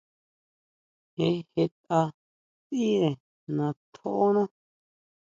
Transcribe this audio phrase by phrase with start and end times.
[1.15, 1.99] Je jetʼa
[2.65, 3.11] sʼíre
[3.55, 4.43] natjóná.